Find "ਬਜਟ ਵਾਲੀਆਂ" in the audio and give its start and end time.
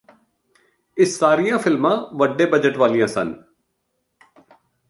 2.45-3.07